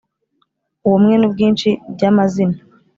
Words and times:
Ubumwe 0.85 1.15
n’ubwinshi 1.17 1.69
bya 1.93 2.09
mazina 2.17 2.57